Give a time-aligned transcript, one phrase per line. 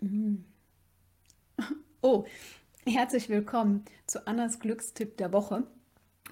[0.00, 0.44] Mm.
[2.02, 2.24] Oh,
[2.86, 5.64] herzlich willkommen zu Annas Glückstipp der Woche.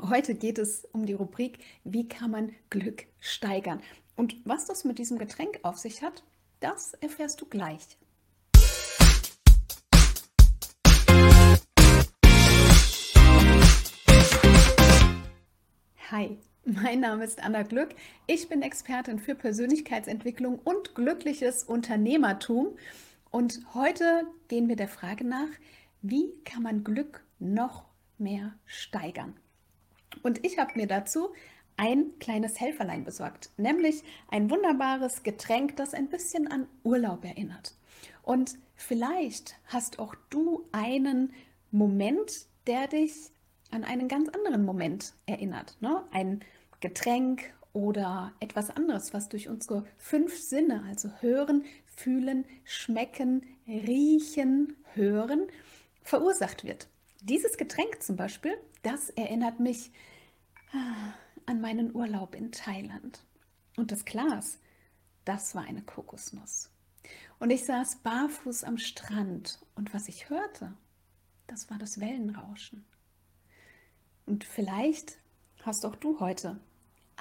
[0.00, 3.82] Heute geht es um die Rubrik, wie kann man Glück steigern?
[4.16, 6.24] Und was das mit diesem Getränk auf sich hat,
[6.60, 7.98] das erfährst du gleich.
[16.10, 17.90] Hi, mein Name ist Anna Glück.
[18.26, 22.68] Ich bin Expertin für Persönlichkeitsentwicklung und glückliches Unternehmertum.
[23.30, 25.48] Und heute gehen wir der Frage nach,
[26.00, 27.84] wie kann man Glück noch
[28.16, 29.36] mehr steigern?
[30.22, 31.30] Und ich habe mir dazu
[31.76, 37.74] ein kleines Helferlein besorgt, nämlich ein wunderbares Getränk, das ein bisschen an Urlaub erinnert.
[38.22, 41.32] Und vielleicht hast auch du einen
[41.70, 43.30] Moment, der dich
[43.70, 45.76] an einen ganz anderen Moment erinnert.
[45.80, 46.02] Ne?
[46.10, 46.40] Ein
[46.80, 55.48] Getränk oder etwas anderes, was durch unsere fünf Sinne, also hören, fühlen, schmecken, riechen, hören,
[56.02, 56.88] verursacht wird.
[57.22, 59.90] Dieses Getränk zum Beispiel, das erinnert mich
[60.72, 61.12] ah,
[61.46, 63.24] an meinen Urlaub in Thailand.
[63.76, 64.58] Und das Glas,
[65.24, 66.70] das war eine Kokosnuss.
[67.38, 70.72] Und ich saß barfuß am Strand und was ich hörte,
[71.46, 72.84] das war das Wellenrauschen.
[74.26, 75.18] Und vielleicht
[75.62, 76.58] hast auch du heute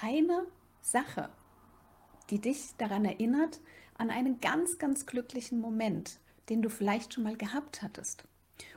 [0.02, 0.46] eine
[0.82, 1.30] Sache,
[2.30, 3.60] die dich daran erinnert,
[3.98, 8.26] an einen ganz, ganz glücklichen Moment, den du vielleicht schon mal gehabt hattest.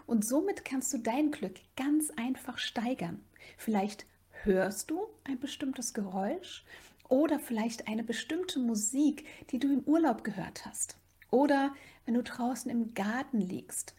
[0.06, 3.24] Und somit kannst du dein Glück ganz einfach steigern.
[3.56, 4.06] Vielleicht
[4.42, 6.64] hörst du ein bestimmtes Geräusch
[7.08, 10.96] oder vielleicht eine bestimmte Musik, die du im Urlaub gehört hast.
[11.30, 13.94] Oder wenn du draußen im Garten liegst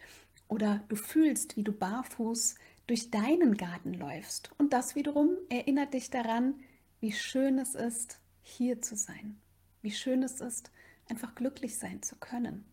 [0.47, 2.55] oder du fühlst, wie du barfuß
[2.87, 4.51] durch deinen Garten läufst.
[4.57, 6.55] Und das wiederum erinnert dich daran,
[7.01, 9.41] wie schön es ist, hier zu sein.
[9.81, 10.71] Wie schön es ist,
[11.09, 12.63] einfach glücklich sein zu können.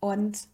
[0.00, 0.48] Und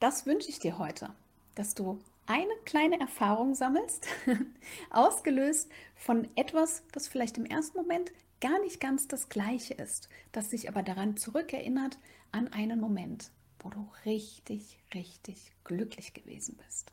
[0.00, 1.14] das wünsche ich dir heute,
[1.54, 4.08] dass du eine kleine Erfahrung sammelst,
[4.90, 8.10] ausgelöst von etwas, das vielleicht im ersten Moment
[8.40, 11.98] gar nicht ganz das gleiche ist, das sich aber daran zurückerinnert
[12.32, 13.30] an einen Moment,
[13.60, 16.92] wo du richtig, richtig glücklich gewesen bist.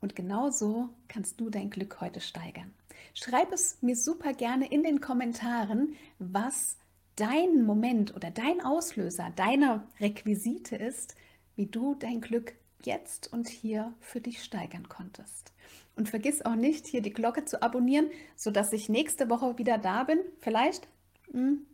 [0.00, 2.72] Und genau so kannst du dein Glück heute steigern.
[3.14, 6.76] Schreib es mir super gerne in den Kommentaren, was
[7.16, 11.16] dein Moment oder dein Auslöser, deine Requisite ist,
[11.56, 15.52] wie du dein Glück jetzt und hier für dich steigern konntest.
[15.96, 20.04] Und vergiss auch nicht, hier die Glocke zu abonnieren, sodass ich nächste Woche wieder da
[20.04, 20.20] bin.
[20.38, 20.88] Vielleicht
[21.32, 21.66] mh, hm,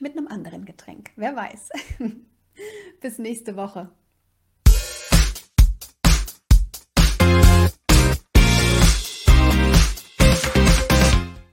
[0.00, 1.10] mit einem anderen Getränk.
[1.16, 1.70] Wer weiß.
[3.00, 3.90] Bis nächste Woche.